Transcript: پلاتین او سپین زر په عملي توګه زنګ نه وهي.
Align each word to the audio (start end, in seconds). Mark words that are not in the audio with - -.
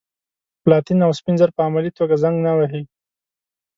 پلاتین 0.63 0.99
او 1.05 1.11
سپین 1.19 1.35
زر 1.39 1.49
په 1.57 1.61
عملي 1.67 1.91
توګه 1.97 2.15
زنګ 2.23 2.37
نه 2.45 2.51
وهي. 2.57 2.83